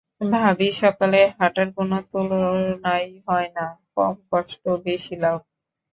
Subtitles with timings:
[0.31, 3.65] ভাবি সকালের হাঁটার কোনো তুলনাই হয় না,
[3.95, 5.39] কম কষ্ট বেশি লাভ।